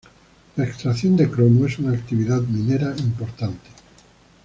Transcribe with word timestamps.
La 0.55 0.65
extracción 0.65 1.15
de 1.15 1.29
cromo 1.29 1.67
es 1.67 1.77
una 1.77 1.91
actividad 1.91 2.41
minera 2.41 2.91
importante. 2.97 3.69